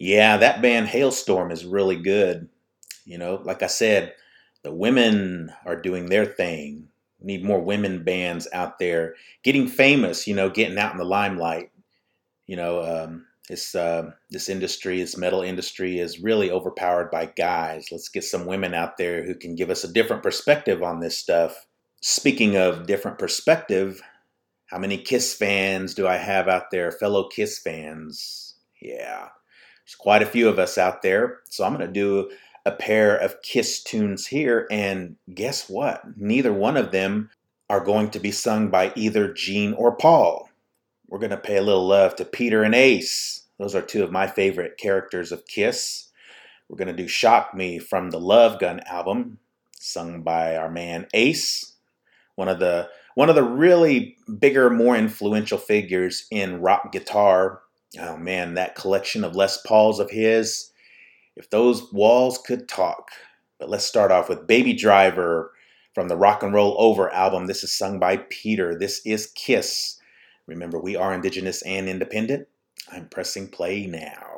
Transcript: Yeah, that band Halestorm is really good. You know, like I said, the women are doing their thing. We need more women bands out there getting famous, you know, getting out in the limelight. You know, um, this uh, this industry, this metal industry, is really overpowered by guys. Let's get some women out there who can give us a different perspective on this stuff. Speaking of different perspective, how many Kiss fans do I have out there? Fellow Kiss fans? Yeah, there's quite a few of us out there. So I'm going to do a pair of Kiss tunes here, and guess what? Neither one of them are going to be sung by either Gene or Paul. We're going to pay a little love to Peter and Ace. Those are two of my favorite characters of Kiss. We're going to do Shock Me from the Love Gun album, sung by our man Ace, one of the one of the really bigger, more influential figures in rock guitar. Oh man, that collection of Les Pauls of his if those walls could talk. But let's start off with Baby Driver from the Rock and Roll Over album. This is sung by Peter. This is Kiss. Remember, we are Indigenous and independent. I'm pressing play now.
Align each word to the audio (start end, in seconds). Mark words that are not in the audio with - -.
Yeah, 0.00 0.38
that 0.38 0.62
band 0.62 0.88
Halestorm 0.88 1.52
is 1.52 1.66
really 1.66 1.96
good. 1.96 2.48
You 3.04 3.18
know, 3.18 3.40
like 3.44 3.62
I 3.62 3.66
said, 3.66 4.14
the 4.62 4.72
women 4.72 5.52
are 5.66 5.76
doing 5.76 6.06
their 6.06 6.24
thing. 6.24 6.88
We 7.20 7.26
need 7.26 7.44
more 7.44 7.60
women 7.60 8.02
bands 8.02 8.48
out 8.54 8.78
there 8.78 9.14
getting 9.44 9.68
famous, 9.68 10.26
you 10.26 10.34
know, 10.34 10.48
getting 10.48 10.78
out 10.78 10.92
in 10.92 10.98
the 10.98 11.04
limelight. 11.04 11.70
You 12.46 12.56
know, 12.56 12.82
um, 12.82 13.26
this 13.50 13.74
uh, 13.74 14.12
this 14.30 14.48
industry, 14.48 15.00
this 15.00 15.18
metal 15.18 15.42
industry, 15.42 15.98
is 15.98 16.20
really 16.20 16.50
overpowered 16.50 17.10
by 17.10 17.26
guys. 17.26 17.88
Let's 17.92 18.08
get 18.08 18.24
some 18.24 18.46
women 18.46 18.72
out 18.72 18.96
there 18.96 19.22
who 19.22 19.34
can 19.34 19.54
give 19.54 19.68
us 19.68 19.84
a 19.84 19.92
different 19.92 20.22
perspective 20.22 20.82
on 20.82 21.00
this 21.00 21.18
stuff. 21.18 21.66
Speaking 22.00 22.56
of 22.56 22.86
different 22.86 23.18
perspective, 23.18 24.00
how 24.66 24.78
many 24.78 24.96
Kiss 24.96 25.34
fans 25.34 25.92
do 25.92 26.06
I 26.08 26.16
have 26.16 26.48
out 26.48 26.70
there? 26.70 26.90
Fellow 26.90 27.28
Kiss 27.28 27.58
fans? 27.58 28.54
Yeah, 28.80 29.28
there's 29.90 29.96
quite 29.96 30.22
a 30.22 30.26
few 30.26 30.48
of 30.48 30.60
us 30.60 30.78
out 30.78 31.02
there. 31.02 31.40
So 31.48 31.64
I'm 31.64 31.74
going 31.74 31.84
to 31.84 31.92
do 31.92 32.30
a 32.64 32.70
pair 32.70 33.16
of 33.16 33.42
Kiss 33.42 33.82
tunes 33.82 34.28
here, 34.28 34.68
and 34.70 35.16
guess 35.34 35.68
what? 35.68 36.02
Neither 36.16 36.52
one 36.52 36.76
of 36.76 36.92
them 36.92 37.30
are 37.68 37.82
going 37.82 38.10
to 38.10 38.20
be 38.20 38.30
sung 38.30 38.68
by 38.68 38.92
either 38.94 39.32
Gene 39.32 39.72
or 39.72 39.96
Paul. 39.96 40.48
We're 41.08 41.18
going 41.18 41.30
to 41.30 41.36
pay 41.36 41.56
a 41.56 41.62
little 41.62 41.88
love 41.88 42.14
to 42.16 42.24
Peter 42.24 42.62
and 42.62 42.74
Ace. 42.74 43.46
Those 43.58 43.74
are 43.74 43.82
two 43.82 44.04
of 44.04 44.12
my 44.12 44.28
favorite 44.28 44.78
characters 44.78 45.32
of 45.32 45.46
Kiss. 45.46 46.08
We're 46.68 46.76
going 46.76 46.94
to 46.94 47.02
do 47.02 47.08
Shock 47.08 47.54
Me 47.54 47.80
from 47.80 48.10
the 48.10 48.20
Love 48.20 48.60
Gun 48.60 48.80
album, 48.86 49.38
sung 49.72 50.22
by 50.22 50.56
our 50.56 50.70
man 50.70 51.08
Ace, 51.14 51.72
one 52.36 52.48
of 52.48 52.60
the 52.60 52.88
one 53.16 53.28
of 53.28 53.34
the 53.34 53.42
really 53.42 54.16
bigger, 54.38 54.70
more 54.70 54.96
influential 54.96 55.58
figures 55.58 56.26
in 56.30 56.60
rock 56.60 56.92
guitar. 56.92 57.62
Oh 57.98 58.16
man, 58.16 58.54
that 58.54 58.76
collection 58.76 59.24
of 59.24 59.34
Les 59.34 59.60
Pauls 59.62 59.98
of 59.98 60.10
his 60.10 60.70
if 61.36 61.50
those 61.50 61.92
walls 61.92 62.38
could 62.38 62.68
talk. 62.68 63.10
But 63.58 63.70
let's 63.70 63.84
start 63.84 64.12
off 64.12 64.28
with 64.28 64.46
Baby 64.46 64.72
Driver 64.72 65.52
from 65.94 66.08
the 66.08 66.16
Rock 66.16 66.42
and 66.42 66.52
Roll 66.52 66.76
Over 66.78 67.12
album. 67.12 67.46
This 67.46 67.64
is 67.64 67.72
sung 67.72 67.98
by 67.98 68.18
Peter. 68.28 68.78
This 68.78 69.00
is 69.04 69.32
Kiss. 69.34 69.98
Remember, 70.46 70.78
we 70.78 70.96
are 70.96 71.12
Indigenous 71.12 71.62
and 71.62 71.88
independent. 71.88 72.48
I'm 72.92 73.08
pressing 73.08 73.48
play 73.48 73.86
now. 73.86 74.29